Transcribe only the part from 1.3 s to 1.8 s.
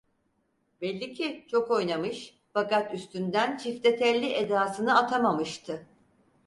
çok